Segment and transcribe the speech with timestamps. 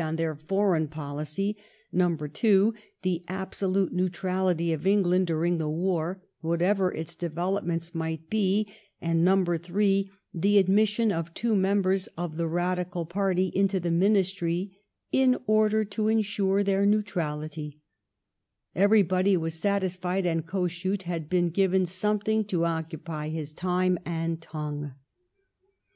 [0.00, 1.56] on th«ir foreign policy;
[1.92, 8.68] (2) the absolate neutrality of England during the war, whatever its developments might be;
[9.02, 9.16] (8)
[10.32, 14.78] the admission of two members of the Badioal paty into the Ministry
[15.10, 17.80] in order to enswe their neutrality/'
[18.76, 24.40] Everybody was satisfied, and Kos suth had been given something to occupy his time and
[24.40, 24.92] tongue.